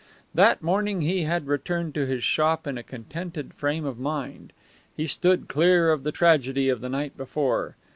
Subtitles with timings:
[0.33, 4.51] That morning he had returned to his shop in a contented frame of mind.
[4.97, 7.75] He stood clear of the tragedy of the night before.